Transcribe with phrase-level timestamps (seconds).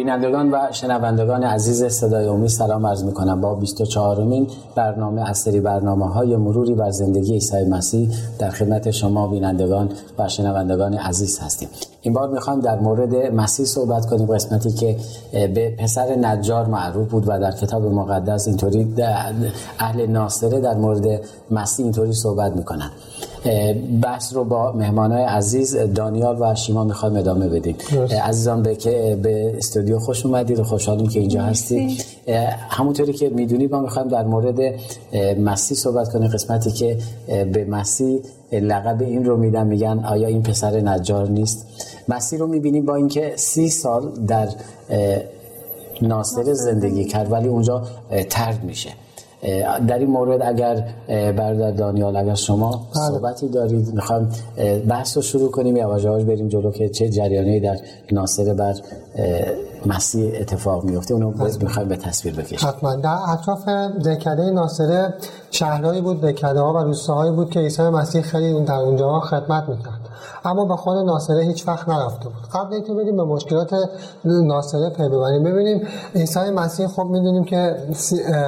[0.00, 5.38] بینندگان و شنوندگان عزیز صدای امید سلام عرض می کنم با 24 مین برنامه از
[5.38, 11.38] سری برنامه های مروری بر زندگی عیسی مسیح در خدمت شما بینندگان و شنوندگان عزیز
[11.38, 11.68] هستیم.
[12.02, 14.96] این بار می‌خوام در مورد مسیح صحبت کنیم قسمتی که
[15.32, 18.94] به پسر نجار معروف بود و در کتاب مقدس اینطوری
[19.78, 21.20] اهل ناصره در مورد
[21.50, 22.90] مسیح اینطوری صحبت می‌کنن.
[24.02, 27.76] بحث رو با مهمانای عزیز دانیال و شیما می‌خوایم ادامه بدیم.
[28.24, 32.04] عزیزان به که به استودیو خوش اومدید و خوشحالیم که اینجا هستید.
[32.68, 34.60] همونطوری که می‌دونید ما می‌خوایم در مورد
[35.38, 36.28] مسیح صحبت کنیم.
[36.28, 36.98] قسمتی که
[37.52, 38.20] به مسیح
[38.52, 41.66] لقب این رو میدن میگن آیا این پسر نجار نیست؟
[42.08, 44.48] مسیح رو می‌بینیم با اینکه سی سال در
[46.02, 47.82] ناصره زندگی کرد ولی اونجا
[48.30, 48.90] ترد میشه.
[49.88, 53.04] در این مورد اگر برادر دانیال اگر شما بله.
[53.08, 54.28] صحبتی دارید می‌خوام
[54.88, 55.76] بحث رو شروع کنیم.
[55.76, 57.76] یا یواش بریم جلو که چه جریانی در
[58.12, 58.74] ناصره بر
[59.86, 62.68] مسیح اتفاق میفته اونو می‌خوایم به تصویر بکشیم.
[62.68, 62.96] حتما.
[62.96, 63.68] در اطراف
[64.04, 65.14] دکده ناصره
[65.50, 69.68] شهرهایی بود دکده ها و روستاهایی بود که عیسی مسیح خیلی اون در اونجا خدمت
[69.68, 69.99] می‌کرد.
[70.44, 72.48] اما به خود ناصره هیچ وقت نرفته بود.
[72.54, 73.74] قبل اینکه بریم به مشکلات
[74.24, 77.76] ناصره پی ببریم ببینیم عیسی مسیح خب می‌دونیم که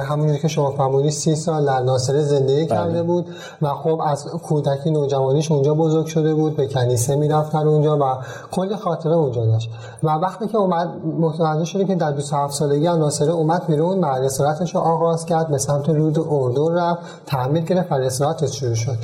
[0.09, 2.65] همونجوری که شما فرمودید سی سال در ناصره زندگی بله.
[2.65, 3.25] کرده بود
[3.61, 8.03] و خب از کودکی نوجوانیش اونجا بزرگ شده بود به کنیسه می‌رفت اونجا و
[8.51, 9.69] کلی خاطره اونجا داشت.
[10.03, 10.89] و وقتی که اومد
[11.19, 15.47] متوجه شدیم که در 27 سالگی از ناصره اومد بیرون و رسالتش رو آغاز کرد
[15.47, 18.97] به سمت رود اردن رفت تعمیر گرفت و رسالتش شروع شد.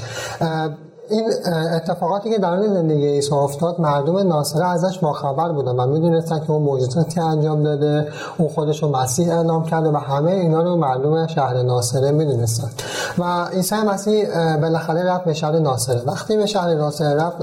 [1.09, 1.31] این
[1.75, 6.61] اتفاقاتی که در زندگی عیسی افتاد مردم ناصره ازش باخبر بودن و می‌دونستن که اون
[6.61, 8.07] معجزاتی انجام داده
[8.37, 12.69] اون خودش رو مسیح اعلام کرده و همه اینا رو مردم شهر ناصره می‌دونستن.
[13.17, 14.25] و عیسی مسیح
[14.57, 16.01] بالاخره رفت به شهر ناصره.
[16.05, 17.37] وقتی به شهر ناصره رفت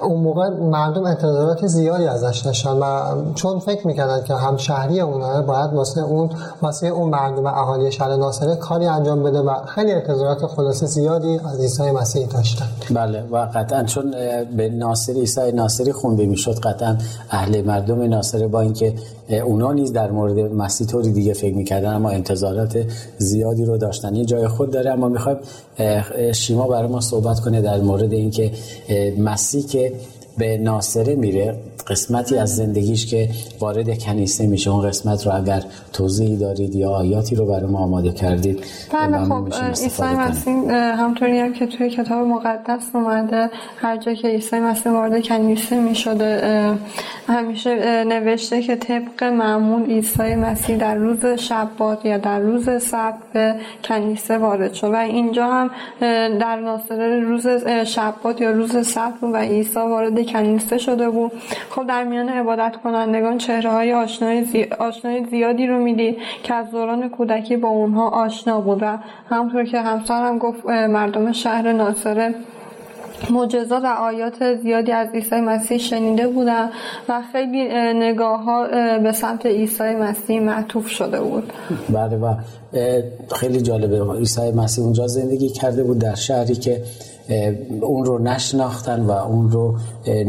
[0.00, 3.00] اون موقع مردم انتظارات زیادی ازش داشتن و
[3.34, 6.30] چون فکر می‌کردن که هم شهری اونها باید واسه اون
[6.62, 11.60] واسه اون مردم اهالی شهر ناصره کاری انجام بده و خیلی انتظارات خلاص زیادی از
[11.60, 12.66] عیسی مسیح داشتن.
[12.94, 14.10] بله و قطعا چون
[14.56, 16.96] به ناصری عیسی ناصری خونده می‌شد قطعا
[17.30, 18.94] اهل مردم ناصره با اینکه
[19.44, 22.78] اونا نیز در مورد مسیح طوری دیگه فکر می‌کردن اما انتظارات
[23.18, 24.14] زیادی رو داشتن.
[24.14, 25.38] یه جای خود داره اما می‌خوایم
[26.32, 28.50] شیما برای ما صحبت کنه در مورد اینکه
[29.18, 29.92] مسیح که
[30.38, 31.54] به ناصره میره
[31.90, 33.28] قسمتی از زندگیش که
[33.60, 34.70] وارد کنیسه میشه.
[34.70, 35.62] اون قسمت رو اگر
[35.92, 41.52] توضیحی دارید یا آیاتی رو برای ما آماده کردید بله خب عیسی مسیح همطوری هم
[41.52, 46.74] که توی کتاب مقدس اومده هر جا که عیسی مسیح وارد کنیسه می‌شده
[47.26, 53.54] همیشه نوشته که طبق معمول عیسی مسیح در روز شبات یا در روز سبت به
[53.84, 54.90] کنیسه وارد شد.
[54.92, 55.70] و اینجا هم
[56.38, 57.46] در ناصره روز
[57.86, 61.32] شبات یا روز سبت و عیسی وارد کنیسه شده بود.
[61.70, 64.64] خب در میان عبادت کنندگان چهره های آشنای, زی...
[64.78, 68.98] آشنای زیادی رو می‌دید که از دوران کودکی با اونها آشنا بود و
[69.30, 72.34] همطور که همسرم گفت مردم شهر ناصره
[73.30, 76.68] معجزات و آیات زیادی از عیسی مسیح شنیده بودن
[77.08, 78.66] و خیلی نگاه ها
[78.98, 81.52] به سمت عیسی مسیح معطوف شده بود.
[81.90, 82.34] بله و
[83.34, 84.14] خیلی جالبه.
[84.18, 86.82] عیسی مسیح اونجا زندگی کرده بود در شهری که
[87.80, 89.74] اون رو نشناختن و اون رو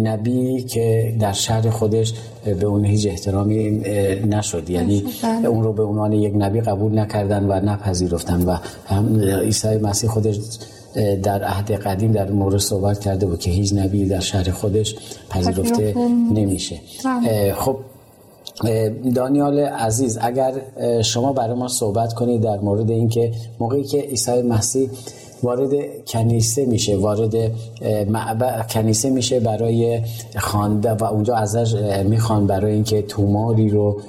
[0.03, 2.13] نبی که در شهر خودش
[2.59, 3.69] به اون هیچ احترامی
[4.29, 4.69] نشد.
[4.69, 5.03] یعنی
[5.47, 8.57] اون رو به عنوان یک نبی قبول نکردن و نپذیرفتن و
[8.87, 10.39] هم عیسی مسیح خودش
[11.23, 14.95] در عهد قدیم در مورد صحبت کرده بود که هیچ نبی در شهر خودش
[15.29, 15.93] پذیرفته
[16.33, 16.79] نمیشه.
[17.55, 17.77] خب
[19.15, 20.53] دانیال عزیز اگر
[21.01, 24.89] شما برای ما صحبت کنید در مورد اینکه موقعی که عیسی مسیح
[25.43, 27.35] وارد کنیسه میشه وارد
[28.09, 30.01] معبع کنیسه میشه برای
[30.37, 31.73] خوانده و اونجا ازش
[32.05, 34.01] می‌خوان برای اینکه توماری رو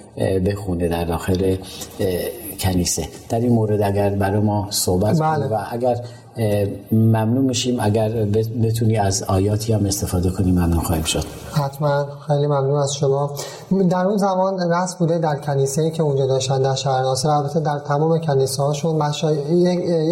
[0.46, 1.56] بخونه در داخل
[2.60, 3.08] کنیسه.
[3.28, 5.46] در این مورد اگر برای ما صحبت بله.
[5.46, 5.96] و اگر
[6.92, 7.76] ممنون میشیم.
[7.80, 8.08] اگر
[8.62, 11.24] بتونی از آیاتی هم استفاده کنی ممنون خواهیم شد.
[11.52, 12.06] حتما.
[12.26, 13.30] خیلی ممنون از شما.
[13.90, 17.78] در اون زمان رس بوده در کنیسه که اونجا داشتن در شهر ناصر البته در
[17.78, 19.36] تمام کنیسه هاشون مشای...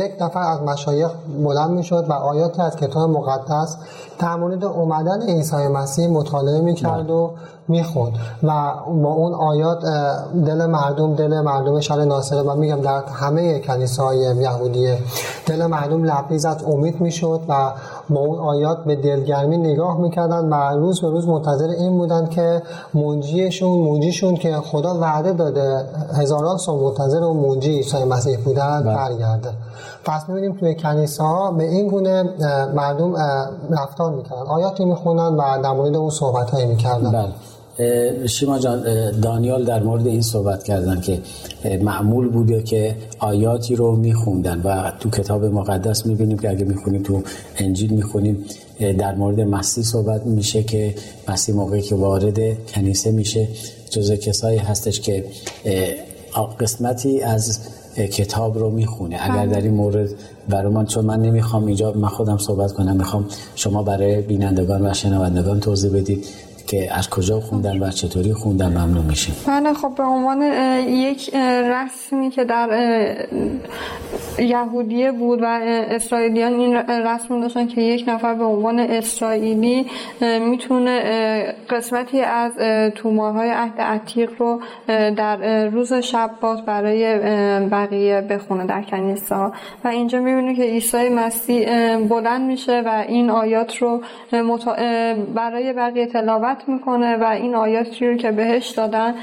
[0.05, 1.11] یک نفر از مشایخ
[1.45, 3.77] بلند می‌شد و آیاتی از کتاب مقدس
[4.19, 7.31] در مورد اومدن عیسی مسیح مطالعه می‌کرد و
[7.69, 8.13] می‌خوند
[8.43, 8.73] و
[9.03, 9.85] با اون آیات
[10.47, 14.99] دل مردم دل مردم شهر ناصره و میگم در همه کلیساهای یهودیه
[15.47, 17.73] دل مردم لبریز از امید می‌شد و
[18.11, 22.63] با اون آیات به دلگرمی نگاه می‌کردن و روز به روز منتظر این بودن که
[22.95, 25.85] منجیشون منجیشون که خدا وعده داده
[26.15, 28.95] هزاران سال منتظر اون منجی عیسی مسیح بودن بله.
[28.95, 29.51] برگرده
[30.05, 32.23] پس می‌بینیم توی کنیسه ها به این گونه
[32.75, 33.15] مردم
[33.71, 37.29] رفتار می‌کردن آیاتی می‌خونن و در مورد اون صحبت هایی می‌کردن بله.
[38.27, 38.83] شیما جان
[39.21, 41.21] دانیال در مورد این صحبت کردن که
[41.83, 47.23] معمول بوده که آیاتی رو میخوندن و تو کتاب مقدس می‌بینیم که اگه می‌خونیم تو
[47.57, 48.45] انجیل می‌خونیم
[48.99, 50.95] در مورد مسیح صحبت میشه که
[51.29, 53.49] مسیح موقعی که وارد کنیسه میشه.
[53.91, 55.25] جز کسایی هستش که
[56.61, 57.61] قسمتی از
[57.97, 59.17] کتاب رو می‌خونه.
[59.21, 59.47] اگر بله.
[59.47, 60.09] در این مورد
[60.49, 64.95] برای من چون من نمی‌خوام اینجا من خودم صحبت کنم می‌خوام شما برای بینندگان و
[64.95, 66.27] شنوندگان توضیح بدید.
[66.67, 69.35] که از کجا خوندن و چطوری خوندن ممنون میشیم.
[69.47, 70.43] بله خب به عنوان
[70.89, 71.35] یک
[71.65, 72.69] رسمی که در
[74.39, 79.87] یهودیه بود و اسرائیلیان این رسم داشتن که یک نفر به عنوان اسرائیلی
[80.41, 82.53] می‌تونه قسمتی از
[82.95, 84.61] تومارهای عهد عتیق رو
[85.17, 87.19] در روز شبات برای
[87.69, 89.37] بقیه بخونه در کنیسه
[89.85, 94.01] و اینجا می‌بینه که عیسی مسیح بلند میشه و این آیات رو
[95.35, 99.15] برای بقیه تلاوت می‌کنه و این آیاتی رو که بهش دادن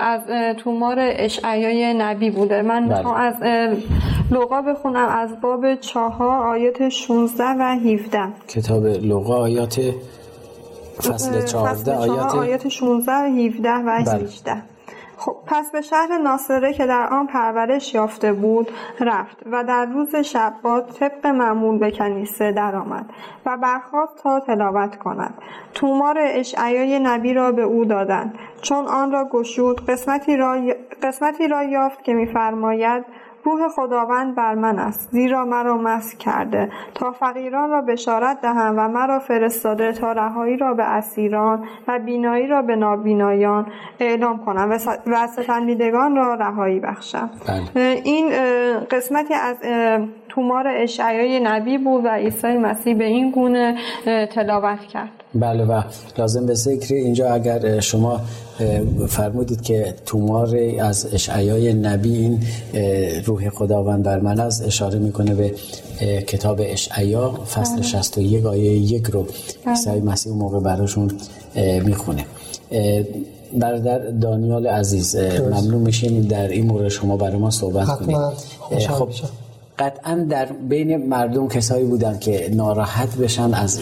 [0.00, 0.20] از
[0.56, 2.98] تومار اشعیای نبی بوده من بله.
[2.98, 3.34] می‌خوام از
[4.30, 8.18] لغا بخونم از باب چهار آیات 16 و 17
[8.48, 9.80] کتاب لغا آیات
[10.96, 14.62] فصل 14 آیات آیات 16 و 17 و 18 بله.
[15.20, 18.70] خب پس به شهر ناصره که در آن پرورش یافته بود
[19.00, 23.10] رفت و در روز شبات طبق معمول به کنیسه درآمد
[23.46, 25.34] و برخواست تا تلاوت کند.
[25.74, 29.86] تومار اشعیای نبی را به او دادند چون آن را گشود.
[29.86, 30.60] قسمتی را,
[31.02, 33.04] قسمتی را یافت که میفرماید
[33.44, 38.88] روح خداوند بر من است زیرا مرا مسح کرده تا فقیران را بشارت دهم و
[38.88, 43.66] مرا فرستاده تا رهایی را به اسیران و بینایی را به نابینایان
[44.00, 47.30] اعلام کنم و ستنیدگان را رهایی بخشم
[47.74, 48.00] بله.
[48.04, 48.30] این
[48.90, 49.56] قسمتی از
[50.34, 53.74] تومار اشعیای نبی بود و عیسی مسیح به این گونه
[54.34, 55.08] تلاوت کرد.
[55.34, 55.82] بله و
[56.18, 58.20] لازم به ذکر اینجا اگر شما
[59.08, 62.40] فرمودید که تومار از اشعیای نبی این
[63.24, 65.54] روح خداوند بر من از اشاره می‌کنه به
[66.26, 68.48] کتاب اشعیا فصل 61 بله.
[68.48, 69.32] آیه یک رو بله.
[69.66, 71.10] عیسی مسیح موقع براشون
[71.84, 72.24] می‌خونه.
[73.58, 78.16] برادر دانیال عزیز ممنون میشیم در این مورد شما برای ما صحبت کنید.
[78.88, 79.08] خب
[79.80, 83.80] قطعا در بین مردم کسایی بودن که ناراحت بشن از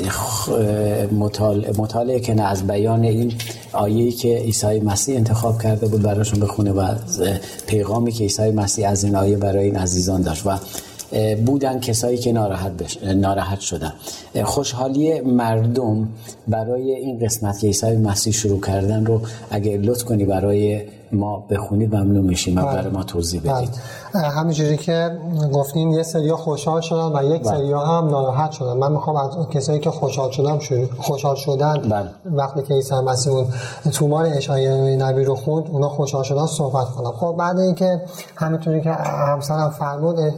[1.78, 3.32] مطالعه که نه از بیان این
[3.72, 6.94] آیه‌ای که عیسی مسیح انتخاب کرده بود براشون بخونه و
[7.66, 10.50] پیغامی که عیسی مسیح از این آیه برای این عزیزان داشت و
[11.46, 12.72] بودن کسایی که ناراحت.
[13.04, 13.92] ناراحت شدن
[14.44, 16.08] خوشحالی مردم
[16.48, 19.20] برای این قسمت که عیسی مسیح شروع کردن رو
[19.50, 20.80] اگه لطف کنی برای
[21.12, 23.70] ما بخونید ممنون میشیم و برای ما توضیح بدید
[24.14, 24.22] بله.
[24.22, 25.18] همینجوری که
[25.52, 27.50] گفتین یه سریا خوشحال شدن و یک بله.
[27.50, 30.58] سریا هم ناراحت شدن من می‌خوام از کسایی که خوشحال شدن
[30.98, 32.10] خوشحال شدن بله.
[32.24, 33.46] وقتی که عیسی مسیح اون
[33.92, 38.02] تومار اشعیا نبی رو خوند اونا خوشحال شدن صحبت کنم خب بعد اینکه
[38.36, 40.32] همینطوری که همسرم فرمود بله.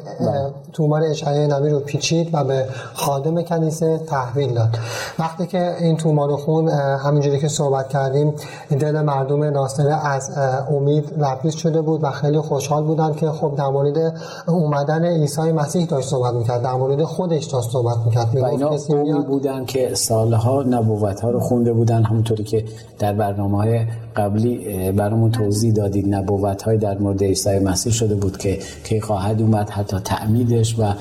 [0.73, 4.79] تومار اشعیا نبی رو پیچید و به خادم کنیسه تحویل داد
[5.19, 6.69] وقتی که این تومار رو خوند
[7.05, 8.35] همینجوری که صحبت کردیم
[8.81, 13.69] دل مردم ناصره از امید لبریز شده بود و خیلی خوشحال بودن که خب در
[13.69, 14.15] مورد
[14.49, 16.63] اومدن عیسی مسیح داشت صحبت می‌کرد.
[16.63, 18.37] در مورد خودش داشت صحبت می‌کرد.
[18.37, 22.65] و اینا بودن که سالها نبوت ها رو خونده بودن همونطوری که
[22.99, 23.87] در برنامه های
[24.21, 29.43] قبلی برامون توضیح دادید نبوت های در مورد عیسی مسیح شده بود که که خواهد
[29.43, 30.93] اومد حتی تعمیدش و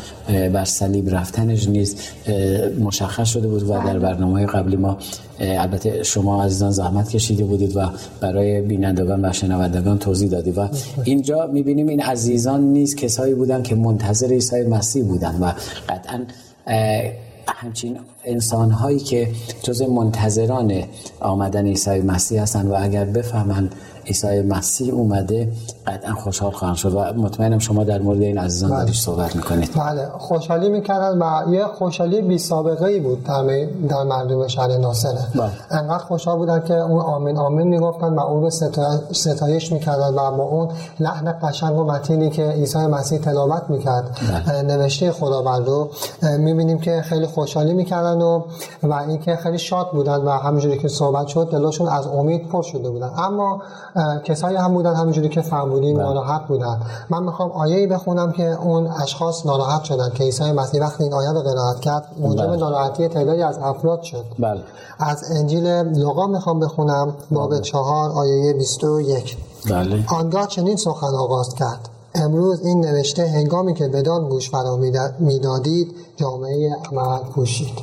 [0.49, 1.95] بر صلیب رفتنش نیز
[2.79, 3.99] مشخص شده بود و در بله.
[3.99, 4.97] برنامه قبلی ما
[5.39, 7.81] البته شما عزیزان زحمت کشیده بودید و
[8.21, 10.69] برای بینندگان و شنوندگان توضیح دادید و
[11.03, 15.51] اینجا می‌بینیم این عزیزان نیز کسایی بودن که منتظر عیسی مسیح بودن و
[15.89, 16.19] قطعا
[17.55, 19.31] همچین انسان هایی که
[19.63, 20.83] جز منتظران
[21.19, 23.75] آمدن عیسی مسیح هستند و اگر بفهمند
[24.09, 25.51] عیسی مسیح اومده
[25.87, 28.91] قطعا خوشحال خواهند شد و مطمئنم شما در مورد این عزیزان بله.
[28.91, 33.43] صحبت می‌کنید بله خوشحالی می‌کردن و یه خوشحالی بی سابقه ای بود در,
[33.89, 35.51] در مردم شهر ناصره بله.
[35.71, 38.49] انقدر خوشحال بودن که اون آمین آمین می‌گفتن و اون رو
[39.11, 44.61] ستایش می‌کردن و با اون لحن قشنگ و متینی که عیسی مسیح تلاوت می‌کرد بله.
[44.61, 45.89] نوشته خداوند رو
[46.37, 48.41] می‌بینیم که خیلی خوشحالی می‌کردن و
[48.83, 52.89] و اینکه خیلی شاد بودن و همینجوری که صحبت شد دلشون از امید پر شده
[52.89, 53.61] بودن اما
[54.23, 56.03] کسایی هم بودن همینجوری که فرمودین بله.
[56.03, 61.03] ناراحت بودن من می‌خوام آیه بخونم که اون اشخاص ناراحت شدن که عیسی مسیح وقتی
[61.03, 62.55] این آیه رو قرائت کرد موجب بله.
[62.55, 64.61] ناراحتی تعدادی از افراد شد بله.
[64.99, 67.61] از انجیل لوقا می‌خوام بخونم باب بله.
[67.61, 69.37] چهار آیه 21
[69.69, 70.05] بله.
[70.07, 74.79] آنگاه چنین سخن آغاز کرد امروز این نوشته هنگامی که بدان گوش فرا
[75.19, 77.73] می‌دادید جامعه عمل پوشید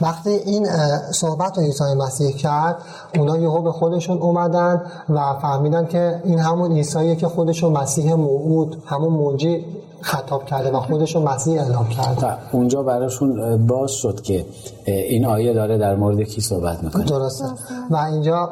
[0.00, 0.66] وقتی این
[1.12, 2.76] صحبت رو عیسی مسیح کرد
[3.18, 8.82] اونا یهو به خودشون اومدن و فهمیدن که این همون عیسیه که خودشون مسیح موعود
[8.86, 9.64] همون موجی
[10.02, 12.36] خطاب کرده و خودش رو مسیح اعلام کرده.
[12.52, 14.46] اونجا براشون باز شد که
[14.84, 17.04] این آیه داره در مورد کی صحبت می‌کنه.
[17.04, 17.44] درسته.
[17.90, 18.50] و اینجا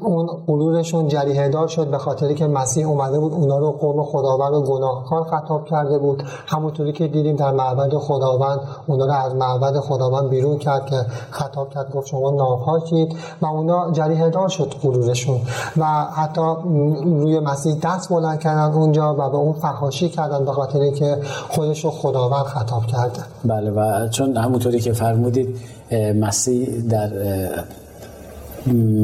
[0.00, 4.54] اون قلورشون جریه دار شد به خاطری که مسیح اومده بود اونا رو قوم خداوند
[4.54, 6.22] و گناهکار خطاب کرده بود.
[6.46, 10.96] همونطوری که دیدیم در معبد خداوند اونا رو از معبد خداوند بیرون کرد که
[11.30, 13.16] خطاب کرد گفت شما ناپاکید.
[13.42, 15.40] و اونا جریه دار شد قلورشون
[15.76, 16.40] و حتی
[17.04, 21.16] روی مسیح دست بلند کردن اونجا و به اون فحاشی کردن خاطر که
[21.48, 25.56] خودش رو خداوند خطاب کرده بله و چون همونطوری که فرمودید
[26.14, 27.10] مسیح در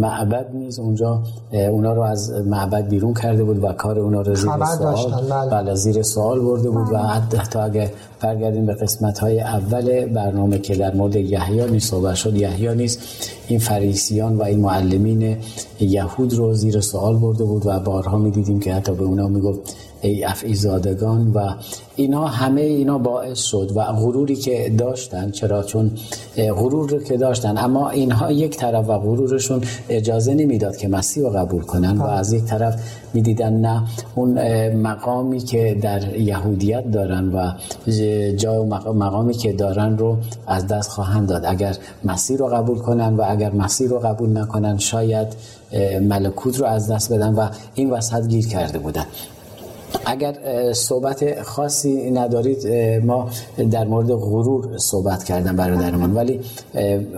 [0.00, 1.22] معبد نیز اونجا
[1.52, 5.50] اونا رو از معبد بیرون کرده بود و کار اونا رو زیر سوال بله.
[5.50, 10.74] بله زیر سوال برده بود و حتی اگه برگردیم به قسمت های اول برنامه که
[10.74, 12.98] در مورد یحیی نیز صحبت شد یحیی نیز
[13.48, 15.36] این فریسیان و این معلمین
[15.80, 20.24] یهود رو زیر سوال برده بود و بارها می‌دیدیم که حتی به اونا می‌گفت ای
[20.24, 21.54] افعی زادگان و
[21.96, 25.90] اینا همه اینا باعث شد و غروری که داشتن چرا؟ چون
[26.36, 27.58] غرور رو که داشتن.
[27.58, 32.32] اما اینها یک طرف و غرورشون اجازه نمی‌داد که مسیح رو قبول کنن و از
[32.32, 32.82] یک طرف
[33.14, 33.82] می‌دیدن نه
[34.14, 34.38] اون
[34.72, 37.52] مقامی که در یهودیت دارن و
[38.36, 38.58] جای
[38.94, 41.44] مقامی که دارن رو از دست خواهند داد.
[41.46, 45.28] اگر مسیح رو قبول کنن و اگر مسیح رو قبول نکنن شاید
[46.02, 49.04] ملکوت رو از دست بدن و این وسط گیر کرده بودن.
[50.06, 52.68] اگر صحبت خاصی ندارید
[53.04, 53.30] ما
[53.70, 56.40] در مورد غرور صحبت کردم برادرمان ولی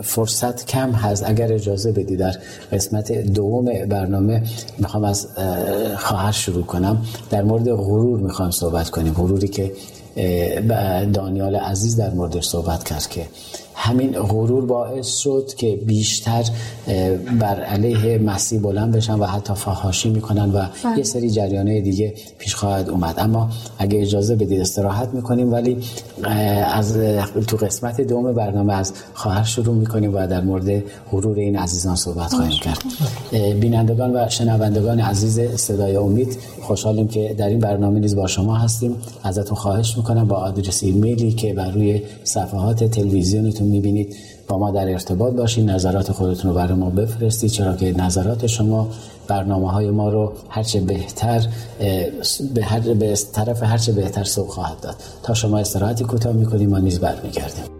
[0.02, 1.24] فرصت کم هست.
[1.26, 2.34] اگر اجازه بدی در
[2.72, 4.42] قسمت دوم برنامه
[4.78, 5.28] می‌خوام از
[5.96, 7.02] خواهر شروع کنم.
[7.30, 9.12] در مورد غرور می‌خوام صحبت کنیم.
[9.12, 9.72] غروری که
[11.12, 13.26] دانیال عزیز در موردش صحبت کرد که
[13.80, 16.44] همین غرور باعث شد که بیشتر
[17.40, 20.98] بر علیه مسیح بلند بشن و حتی فحاشی می‌کنن و بله.
[20.98, 23.14] یه سری جریانه دیگه پیش خواهد اومد.
[23.18, 25.76] اما اگه اجازه بدید استراحت می‌کنیم ولی
[26.74, 26.98] از
[27.46, 30.82] تو قسمت دوم برنامه از خواهر شروع می‌کنیم و در مورد
[31.12, 32.82] غرور این عزیزان صحبت خواهیم کرد.
[33.60, 38.96] بینندگان و شنوندگان عزیز صدای امید خوشحالیم که در این برنامه نیز با شما هستیم.
[39.22, 44.16] ازتون خواهش می‌کنم با آدرس ایمیلی که بر روی صفحات تلویزیونتون می‌بینید.
[44.48, 48.88] با ما در ارتباط باشید نظرات خودتون رو برای ما بفرستید چرا که نظرات شما
[49.28, 51.46] برنامه های ما رو هرچه بهتر
[52.54, 54.96] به, هر به طرف هرچه بهتر سوق خواهد داد.
[55.22, 57.77] تا شما استراحتی کوتاه می‌کنیم ما نیز برمیگردیم.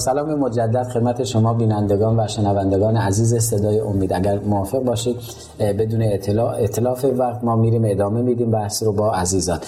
[0.00, 4.12] سلام مجدد خدمت شما بینندگان و شنوندگان عزیز صدای امید.
[4.12, 5.16] اگر موافق باشید
[5.58, 9.58] بدون اطلاع اطلاف وقت ما میریم ادامه میدیم بحث رو با عزیزان.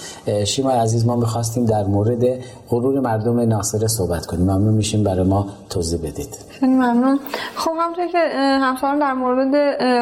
[0.44, 2.24] شیما عزیز ما می‌خواستیم در مورد
[2.68, 4.42] غرور مردم ناصره صحبت کنیم.
[4.42, 6.38] ممنون میشیم برای ما توضیح بدید.
[6.50, 7.20] خیلی ممنون.
[7.56, 8.18] خب همونطور که
[8.60, 9.54] همسان در مورد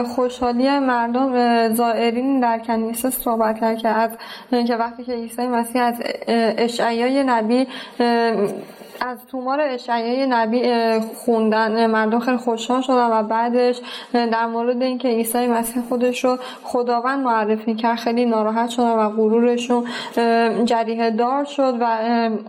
[0.07, 4.11] خوشحالی مردم زائرین در کنیسه صحبت کرد که از
[4.67, 5.95] که وقتی که عیسی مسیح از
[6.59, 7.67] اشعیای نبی
[9.01, 10.63] از تومار اشعیای نبی
[11.25, 11.87] خوندن.
[11.87, 13.81] مردم خیلی خوشحال شدن و بعدش
[14.13, 19.85] در مورد اینکه عیسی مسیح خودش رو خداوند معرفی کرد خیلی ناراحت شدن و غرورشون
[20.65, 21.87] جریه دار شد و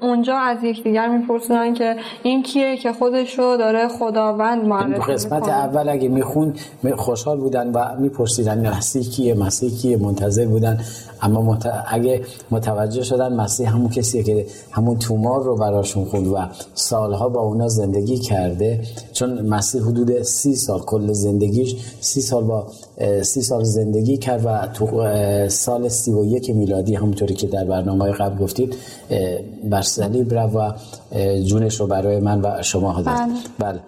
[0.01, 5.89] اونجا از یکدیگر میپرسیدن که این کیه که خودش رو داره خداوند معرفی قسمت اول
[5.89, 6.53] اگه میخون
[6.96, 10.79] خوشحال بودن و میپرسیدن مسیح کیه مسیح کیه منتظر بودن.
[11.22, 11.67] اما مت...
[11.88, 16.40] اگه متوجه شدن مسیح همون کسیه که همون تومار رو براشون خوند و
[16.74, 18.81] سالها با اونا زندگی کرده.
[19.13, 22.67] چون مسیح حدود سی سال کل زندگیش سی سال با
[23.21, 25.03] سی سال زندگی کرد و تو
[25.50, 28.75] سال سی و یک میلادی همونطوری که در برنامه قبل گفتید
[29.69, 30.74] بر صلیب و
[31.43, 33.05] جونش رو برای من و شما داد.
[33.05, 33.79] بله, بله.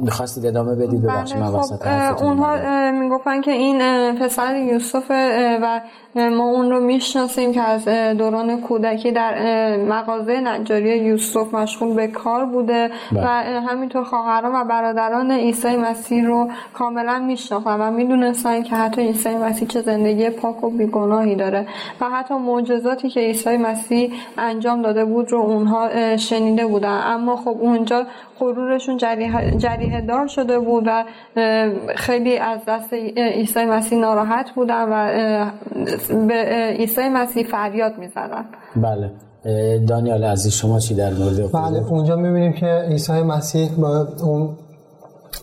[0.00, 3.78] می‌خواستید ادامه بدید؟ ببخشید من بله، خب اونها می‌گفتن که این
[4.14, 5.10] پسر یوسف
[5.62, 5.80] و
[6.14, 7.88] ما اون رو می‌شناسیم که از
[8.18, 9.34] دوران کودکی در
[9.76, 13.22] مغازه نجاری یوسف مشغول به کار بوده بله.
[13.22, 13.26] و
[13.60, 19.68] همینطور خواهران و برادران عیسی مسیح رو کاملا میشناختن و می‌دونستن که حتی عیسی مسیح
[19.68, 21.66] چه زندگی پاک و بیگناهی داره
[22.00, 27.00] و حتی معجزاتی که عیسی مسیح انجام داده بود رو اونها شنیده بودن.
[27.04, 28.06] اما خب اونجا
[28.40, 28.96] غرورشون
[29.58, 31.04] جریه دار شده بود و
[31.96, 35.50] خیلی از دست عیسی مسیح ناراحت بودن و
[36.28, 36.34] به
[36.78, 38.44] عیسی مسیح فریاد می‌زدن.
[38.76, 39.10] بله.
[39.88, 44.56] دانیال عزیز شما چی در مورد بله اونجا می‌بینیم که عیسی مسیح با اون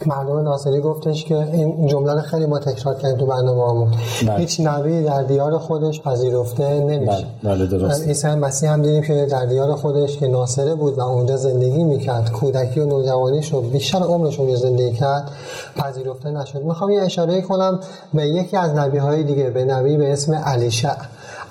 [0.06, 3.91] مردم ناصری گفتش که این جمله رو خیلی ما تکرار کردیم تو برنامه همون
[4.27, 4.38] بله.
[4.38, 7.25] هیچ نبی در دیار خودش پذیرفته نمیشه.
[7.44, 11.01] بله, بله درست عیسی مسیح هم دیدیم که در دیار خودش که ناصره بود و
[11.01, 15.32] اونجا زندگی می‌کرد کودکی و نوجوانیش رو بیشتر عمرش رو زندگی کرد
[15.75, 16.63] پذیرفته نشد.
[16.63, 17.79] می‌خوام یه اشاره کنم
[18.13, 20.96] به یکی از نبی های دیگه به نبی به اسم علیشع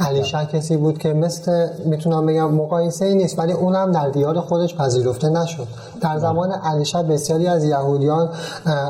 [0.00, 4.74] علیشع کسی بود که مثل می‌تونم بگم مقایسه ای نیست ولی اونم در دیار خودش
[4.74, 5.66] پذیرفته نشد.
[6.00, 8.28] در زمان علیشع بسیاری از یهودیان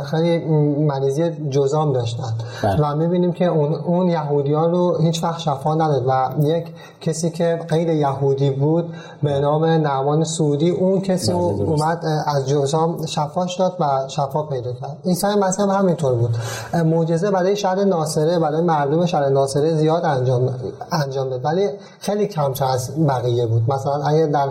[0.04, 0.44] خیلی
[0.84, 2.76] مریضی جزام داشتن بله.
[2.80, 6.66] و می‌بینیم که اون, اون یهودیان رو هیچ وقت شفا نداد و یک
[7.00, 13.06] کسی که غیر یهودی بود به نام نعمان سعودی اون کسی بله، اومد از جزام
[13.06, 14.96] شفاش داد و شفا پیدا کرد.
[15.04, 16.36] عیسی مسیح هم همینطور بود.
[16.84, 20.48] معجزه برای شهر ناصره برای مردم شهر ناصره زیاد انجام
[20.92, 21.44] انجام داد.
[21.44, 23.62] ولی خیلی کمتر از بقیه بود.
[23.72, 24.48] مثلا اگه در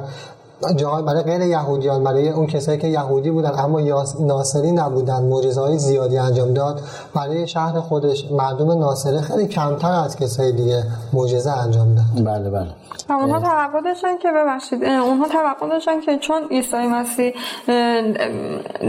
[0.75, 3.81] جای برای غیر یهودیان برای اون کسایی که یهودی بودن اما
[4.19, 6.81] ناصری نبودن معجزه های زیادی انجام داد
[7.15, 12.25] برای شهر خودش مردم ناصره خیلی کمتر از کسای دیگه معجزه انجام داد.
[12.25, 12.67] بله بله.
[13.09, 17.33] و اونها توقع داشتن که ببخشید اونها توقع داشتن که چون عیسی مسیح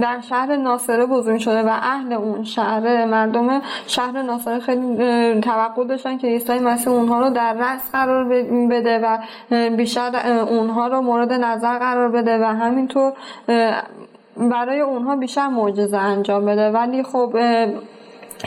[0.03, 6.19] در شهر ناصره بزرگ شده و اهل اون شهر مردم شهر ناصره خیلی توقع داشتن
[6.19, 8.25] که عیسی مسیح اونها رو در رأس قرار
[8.71, 9.19] بده و
[9.77, 13.13] بیشتر اونها رو مورد نظر قرار بده و همینطور
[14.37, 16.71] برای اونها بیشتر معجزه انجام بده.
[16.71, 17.37] ولی خب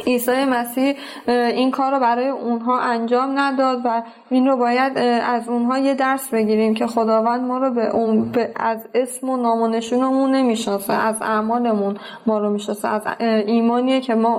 [0.08, 0.94] عیسی مسیح
[1.28, 6.30] این کار رو برای اونها انجام نداد و این رو باید از اونها یه درس
[6.30, 11.16] بگیریم که خداوند ما رو به اون از اسم و نام و نشونمون نمی‌شناسه از
[11.22, 13.02] اعمالمون ما رو می‌شناسه از
[13.48, 14.38] ایمانیه که ما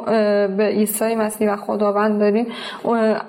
[0.57, 2.47] به عیسی مسیح و خداوند داریم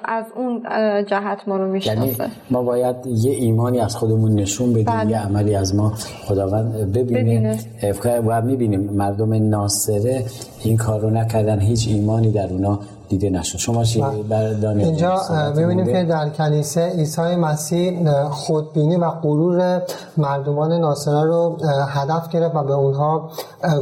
[0.05, 0.63] از اون
[1.05, 5.11] جهت ما رو می‌شناسه یعنی ما باید یه ایمانی از خودمون نشون بدیم بله.
[5.11, 5.93] یه عملی از ما
[6.25, 8.19] خداوند ببینه, ببینه.
[8.27, 10.25] و می‌بینیم مردم ناصره
[10.63, 12.79] این کار رو نکردن هیچ ایمانی در اونا
[13.11, 13.57] دیده نشد.
[13.57, 14.67] شما چی بله.
[14.69, 15.21] اینجا
[15.55, 19.81] می‌بینیم که در کنیسه عیسی مسیح خودبینی و غرور
[20.17, 23.29] مردمان ناصره رو هدف گرفت و به اونها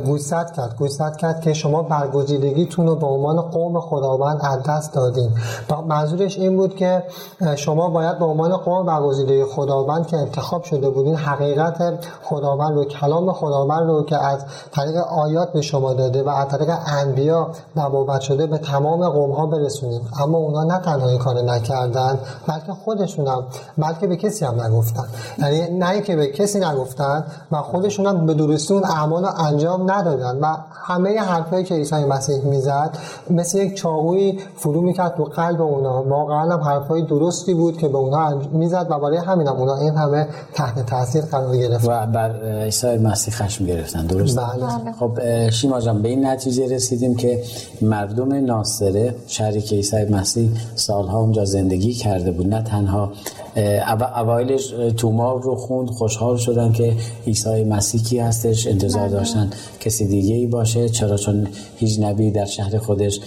[0.06, 0.76] گوشزد کرد.
[0.78, 5.30] گوشزد کرد که شما برگزیدگیتون رو به عنوان قوم خداوند از دست دادین.
[5.88, 7.04] منظورش این بود که
[7.56, 13.34] شما باید به عنوان قوم برگزیده خداوند که انتخاب شده بودین حقیقت خداوند رو کلام
[13.34, 18.48] خداوند رو که از طریق آیات به شما داده و از طریق انبیا نبوت شده
[18.48, 20.02] به تمام قوم ها برسونیم.
[20.24, 23.44] اما اونا نه تنها این کار نکردن بلکه خودشون هم
[23.78, 25.06] بلکه به کسی هم نگفتن.
[25.40, 29.92] یعنی نه که به کسی نگفتن و خودشون هم به درستی اون اعمال رو انجام
[29.92, 30.40] ندادن.
[30.40, 32.98] و همه حرفایی که عیسی مسیح می‌زد
[33.30, 36.04] مثل یک چاقوی فرو می‌کرد تو قلب اونا.
[36.04, 39.96] واقعا هم حرفای درستی بود که به اونا می‌زد و برای همین هم اونا این
[39.96, 41.88] همه تحت تاثیر قرار گرفت.
[41.88, 44.06] و بر عیسی مسیح خشم گرفتن.
[44.06, 44.94] درست؟ بله.
[45.00, 47.44] خب شیما جان به این نتیجه رسیدیم که
[47.82, 52.48] مردم ناصره شریک عیسی مسیح سالها اونجا زندگی کرده بود.
[52.54, 53.12] نه تنها
[54.16, 56.94] اوایلش تومار رو خوند خوشحال شدن که
[57.28, 59.12] عیسی مسیح کی هستش انتظار بله.
[59.12, 60.90] داشتن کسی دیگه ای باشه.
[60.90, 63.20] چرا؟ چون هیچ نبی در شهر خودش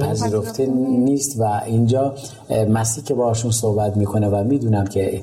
[0.00, 0.66] پذیرفته
[0.98, 1.40] نیست.
[1.40, 2.14] و اینجا
[2.68, 5.22] مسیح که باشون صحبت می‌کنه و می‌دونم که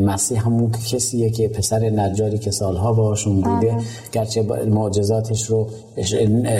[0.00, 3.76] مسیح همون کسیه که پسر نجاری که سالها باشون بوده آره.
[4.12, 5.68] گرچه معجزاتش رو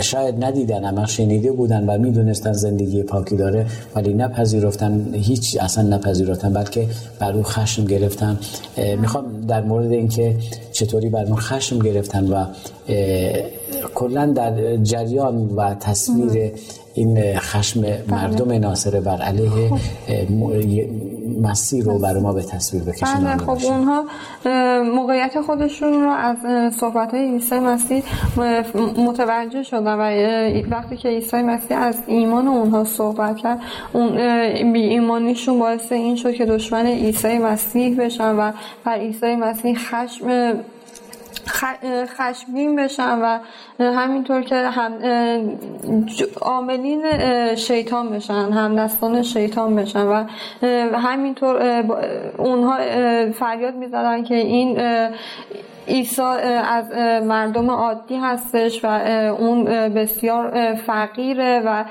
[0.01, 6.53] شاید ندیدن اما شنیده بودن و می‌دونستن زندگی پاکی داره ولی نپذیرفتن هیچ اصلا نپذیرفتن
[6.53, 6.87] بلکه
[7.19, 8.39] بر او خشم گرفتن.
[9.01, 10.35] می‌خوام در مورد اینکه
[10.71, 12.45] چطوری بر اون خشم گرفتن و
[13.95, 16.51] کلا در جریان و تصویر
[16.93, 19.71] این خشم مردم ناصره بر علیه
[21.41, 24.05] مسیر رو برای ما به تصویر بکشن بله خب اونها
[24.83, 26.37] موقعیت خودشون رو از
[26.75, 28.03] صحبت های عیسی مسیح
[28.97, 33.59] متوجه شدن و وقتی که عیسی مسیح از ایمان اونها صحبت کرد
[33.93, 34.15] اون
[34.73, 38.51] بی ایمانیشون باعث این شد که دشمن عیسی مسیح بشن و
[38.85, 40.53] بر عیسی مسیح خشم
[42.05, 43.39] خشمگین بشن و
[43.79, 44.93] همینطور که هم
[46.41, 47.05] عاملین
[47.55, 50.25] شیطان بشن همدستان شیطان بشن و
[50.97, 51.83] همینطور
[52.37, 52.77] اونها
[53.31, 54.77] فریاد می‌زدن که این
[55.87, 56.85] عیسی از
[57.23, 58.87] مردم عادی هستش و
[59.39, 61.85] اون بسیار فقیره و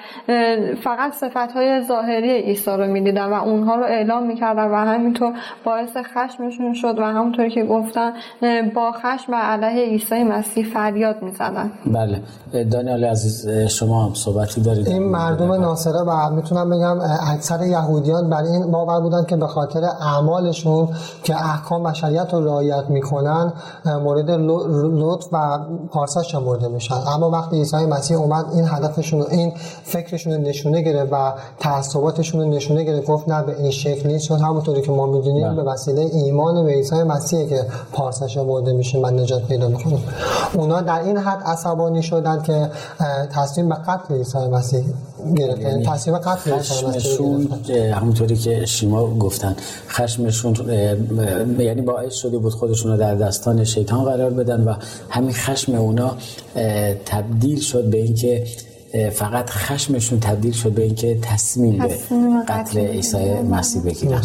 [0.85, 5.33] فقط صفت های ظاهری عیسی رو می‌دیدن و اونها رو اعلام می‌کردن و همینطور
[5.65, 8.13] باعث خشمشون شد و همونطور که گفتن
[8.75, 11.73] با خشم و علیه عیسی مسیح فریاد می‌زدن.
[11.87, 12.21] بله.
[12.65, 14.89] دانیال عزیز شما هم صحبتی دارید.
[14.89, 16.99] این مردم ناصره و می‌تونم بگم
[17.35, 19.81] اکثر یهودیان برای این باور بودن که به خاطر
[20.15, 20.89] اعمالشون
[21.23, 23.53] که احکام و شریعت رو رعایت می‌کنن
[23.87, 25.59] مورد لطف و
[25.91, 29.53] پارسش شمرده میشن اما وقتی عیسی مسیح اومد این هدفشون رو این
[29.85, 33.07] فکرشون رو نشونه گرفت و تعصباتشون رو نشونه گرفت.
[33.07, 35.63] گفت نه به این شکل نیست چون همونطوری که ما می‌دونیم بله.
[35.63, 40.05] به وسیله ایمان به عیسی مسیح که پارسش برده میشه من نجات پیدا می‌کنیم
[40.55, 42.71] اونا در این حد عصبانی شدن که
[43.33, 44.85] تصمیم به قتل عیسی مسیح.
[45.37, 45.63] گرفتن.
[45.63, 49.57] یعنی تصمیم قتل مسیح همونطوری که شما گفتن
[49.89, 50.55] خشمشون
[51.59, 54.75] یعنی باعث شده بود خودشون رو در دستان شیطان قرار بدن و
[55.11, 56.17] همین خشم اونا
[57.07, 58.47] تبدیل شد به اینکه
[59.13, 61.95] فقط خشمشون تبدیل شد به اینکه تصمیم به
[62.49, 64.23] قتل عیسی مسیح بگیرن.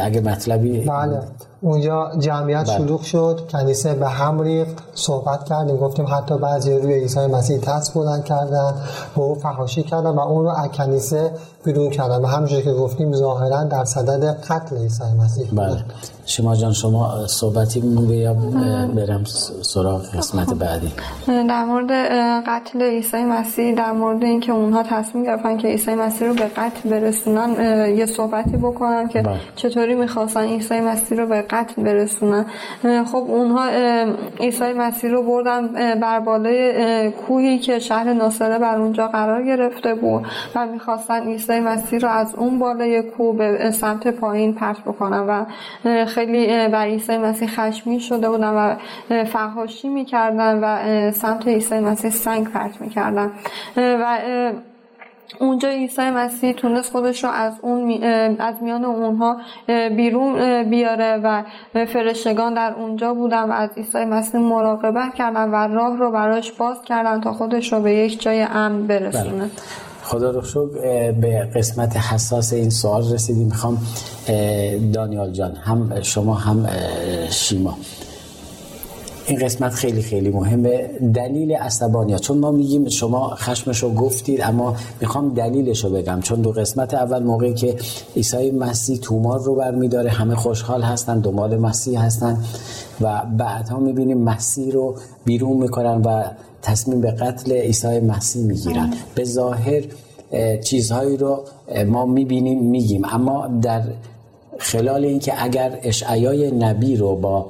[0.00, 1.20] اگه مطلبی بله.
[1.60, 2.78] اونجا جمعیت بله.
[2.78, 7.94] شلوغ شد کنیسه به هم ریخت صحبت کردیم گفتیم حتی بعضی روی عیسی مسیح دست
[7.94, 8.74] بلند کردن
[9.16, 11.30] به او فحاشی کردن و اون رو از کنیسه
[11.64, 12.22] بیرون کردن.
[12.22, 15.84] و همونجوری که گفتیم ظاهرا در صدد قتل عیسی مسیح بله.
[16.26, 18.34] شما جان شما صحبتی مونده یا
[18.96, 19.24] برم
[19.62, 20.92] سراغ قسمت بعدی؟
[21.26, 21.90] در مورد
[22.46, 26.90] قتل عیسی مسیح در مورد اینکه اونها تصمیم گرفتن که عیسی مسیح رو به قتل
[26.90, 27.50] برسونن
[27.96, 29.36] یه صحبتی بکنن که بله.
[29.56, 32.44] چطوری می‌خواستن عیسی مسیح رو به قتل برسونن.
[33.12, 33.68] خب اونها
[34.40, 35.68] عیسی مسیح رو بردن
[36.00, 41.98] بر بالای کوهی که شهر ناصره بر اونجا قرار گرفته بود و می‌خواستن عیسی مسیح
[41.98, 45.44] رو از اون بالای کوه به سمت پایین پرت بکنن و
[46.16, 48.74] خیلی بر عیسی مسیح خشمی شده بودن و
[49.24, 53.30] فحاشی می‌کردن و سمت عیسی مسیح سنگ پرت می‌کردن
[53.76, 54.18] و
[55.40, 58.02] اونجا عیسی مسیح تونست خودش رو از اون
[58.38, 59.36] از میان اونها
[59.96, 65.96] بیرون بیاره و فرشتگان در اونجا بودن و از عیسی مسیح مراقبت کردن و راه
[65.96, 69.50] رو براش باز کردن تا خودش رو به یک جای امن برسونه بله.
[70.06, 73.46] خدا رو شکر به قسمت حساس این سوال رسیدیم.
[73.46, 73.78] می‌خوام
[74.92, 76.66] دانیال جان هم شما هم
[77.30, 77.74] شیما.
[79.26, 80.90] این قسمت خیلی خیلی مهمه.
[81.14, 86.20] دلیل عصبانیت چون ما میگیم شما خشمش رو گفتید اما می‌خوام دلیلش رو بگم.
[86.20, 87.76] چون دو قسمت اول موقعی که
[88.16, 92.38] عیسی مسیح تومار رو برمیداره همه خوشحال هستن دنبال مسیح هستن
[93.00, 96.24] و بعدها می‌بینیم مسیح رو بیرون می‌کنن و
[96.66, 98.94] تصمیم به قتل عیسی مسیح می‌گیرن.
[99.14, 99.82] به ظاهر
[100.64, 101.44] چیزهایی رو
[101.86, 103.04] ما می‌بینیم میگیم.
[103.04, 103.82] اما در
[104.58, 107.46] خلال اینکه اگر اشعیای نبی رو با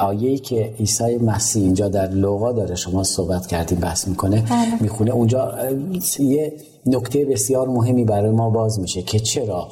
[0.00, 4.82] آیه‌ای که عیسی مسیح اینجا در لوقا داره شما صحبت کردیم بحث می‌کنه بله.
[4.82, 5.54] می‌خونه اونجا
[6.18, 6.52] یه
[6.86, 9.68] نکته بسیار مهمی برای ما باز میشه که چرا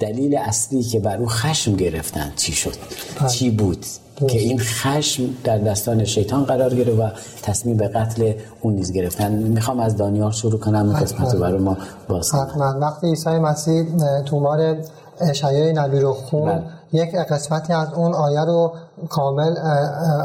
[0.00, 2.74] دلیل اصلی که بر او خشم گرفتن چی شد؟
[3.20, 3.28] بله.
[3.28, 3.86] چی بود
[4.28, 7.10] که این خشم در دستان شیطان قرار گرفت و
[7.42, 11.58] تصمیم به قتل اون نیز گرفتن می‌خوام از دانیال شروع کنم این قسمت رو برای
[11.58, 11.76] ما
[12.08, 12.78] باز حتما.
[12.80, 13.84] وقتی عیسی مسیح
[14.26, 14.76] تومار
[15.20, 16.62] اشعای نبی رو خون بله.
[16.92, 18.72] یک قسمتی از اون آیه رو
[19.08, 19.54] کامل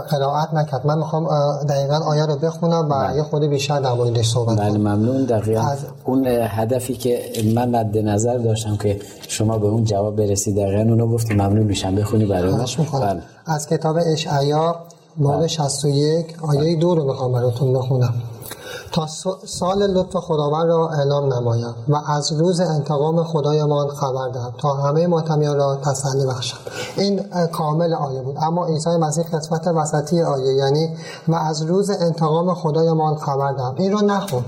[0.10, 0.88] قرائت نکرد.
[0.88, 1.28] من می‌خوام
[1.70, 3.18] دقیقا آیه رو بخونم و بله.
[3.18, 5.24] یه خود بیشتر در موردش صحبت بله ممنون.
[5.24, 5.78] دقیقا از...
[6.06, 7.20] اون هدفی که
[7.56, 10.56] من مد نظر داشتم که شما به اون جواب برسید.
[10.56, 11.96] دقیقا اونو گفتی ممنون میشم.
[11.96, 13.22] بخونی برای بله.
[13.46, 14.76] از کتاب اشعیا
[15.18, 16.60] باب 61 بله.
[16.60, 18.14] آیه دو رو می‌خوام براتون بخونم.
[18.94, 19.08] تا
[19.46, 25.08] سال لطف خداوند را اعلام نمایم و از روز انتقام خدایمان خبر دهم تا همه
[25.08, 26.58] ماتمیان را تسلی بخشم.
[26.98, 28.38] این کامل آیه بود.
[28.42, 30.90] اما عیسی مسیح قسمت وسطی آیه یعنی
[31.28, 33.76] و از روز انتقام خدایمان خبر دهم.
[33.78, 34.46] این رو نخون.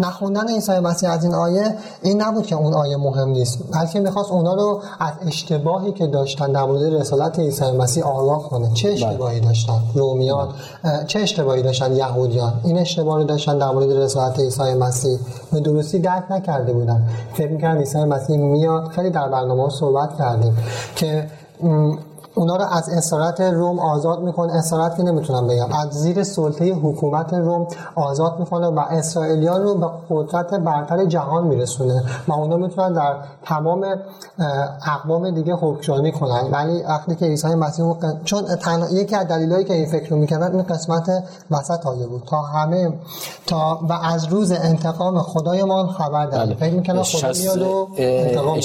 [0.00, 3.58] نخوندن عیسی مسیح از این آیه این نبود که اون آیه مهم نیست.
[3.72, 8.70] بلکه می‌خواست اونا رو از اشتباهی که داشتن در مورد رسالت عیسی مسیح آگاه کنه.
[8.74, 9.06] چه بله.
[9.06, 10.48] اشتباهی داشتن؟ رومیان.
[10.82, 11.04] بله.
[11.04, 12.52] چه اشتباهی داشتن؟ یهودیان.
[12.64, 15.18] این اشتباه رو داشتن در مورد رسالت عیسی مسیح.
[15.52, 17.02] به درستی درک نکرده بودن
[17.34, 18.88] فکر می‌کردن عیسی مسیح میاد.
[18.88, 20.56] خیلی در برنامه صحبت کردیم
[20.96, 21.26] که
[22.34, 24.52] اونا رو از اسارت روم آزاد می‌کنه.
[24.52, 25.72] اسارت که نمی‌تونم بگم.
[25.72, 32.04] از زیر سلطه حکومت روم آزاد می‌کنه و اسرائیلیان رو به قدرت برتر جهان میرسونه
[32.28, 33.86] و اونا می‌تونن در تمام
[34.86, 36.48] اقوام دیگه حکمرانی کنن.
[36.52, 38.44] ولی وقتی که عیسی مسیح چون
[38.92, 42.22] یکی از دلایلی که این فکر رو می‌کردن این قسمت وسط آیه بود.
[42.26, 42.92] تا همه
[43.46, 46.54] تا و از روز انتقام خدایمان خبر داریم بله.
[46.54, 48.60] فکر می‌کنن خدا میاد و انتقام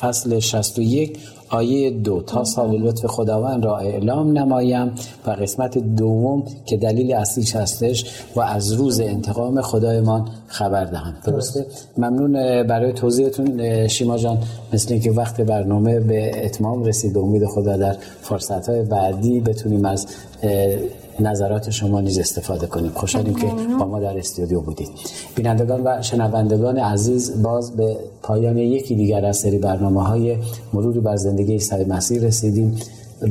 [0.00, 4.92] فصل 61 آیه دو تا سال لطف خداوند را اعلام نمایم
[5.26, 8.04] و قسمت دوم که دلیل اصلیش هستش
[8.36, 11.14] و از روز انتقام خدایمان خبر دهم.
[11.24, 11.66] درسته؟
[11.98, 14.38] ممنون برای توضیحتون شیما جان.
[14.72, 20.06] مثل اینکه وقت برنامه به اتمام رسید امید خدا در فرصت های بعدی بتونیم از
[21.20, 22.90] نظرات شما نیز استفاده کنیم.
[22.94, 23.46] خوشحالیم که
[23.78, 24.88] با ما در استودیو بودید.
[25.34, 30.36] بینندگان و شنوندگان عزیز باز به پایان یکی دیگر از سری برنامه های
[30.72, 32.76] مروری بر زندگی عیسی مسیح رسیدیم.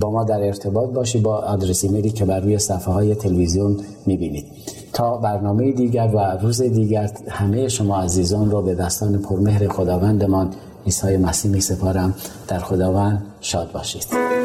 [0.02, 4.46] با ما در ارتباط باشید با آدرس ایمیلی که بر روی صفحه های تلویزیون می‌بینید.
[4.94, 10.50] تا برنامه دیگر و روز دیگر همه شما عزیزان را به دستان پرمهر خداوندمان
[10.86, 12.14] عیسی مسیح می سپارم
[12.48, 14.45] در خداوند شاد باشید.